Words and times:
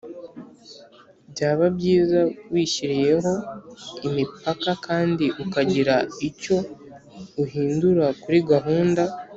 byaba 1.31 1.65
byiza 1.77 2.19
wishyiriyeho 2.51 3.31
imipaka 4.07 4.69
kandi 4.85 5.25
ukagira 5.43 5.95
icyo 6.27 6.57
uhindura 7.43 8.05
kuri 8.23 8.39
gahunda 8.51 9.03